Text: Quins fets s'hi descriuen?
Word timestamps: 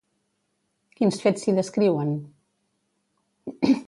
Quins 0.99 1.19
fets 1.25 1.45
s'hi 1.45 1.53
descriuen? 1.59 2.15